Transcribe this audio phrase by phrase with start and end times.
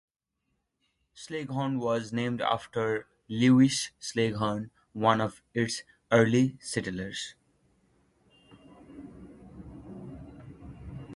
[1.15, 7.35] Cleghorn was named after Lewis Cleghorn, one of its early settlers.